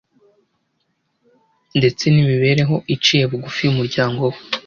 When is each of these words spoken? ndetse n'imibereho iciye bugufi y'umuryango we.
ndetse 1.77 2.03
n'imibereho 2.09 2.75
iciye 2.95 3.23
bugufi 3.31 3.59
y'umuryango 3.63 4.21
we. 4.31 4.37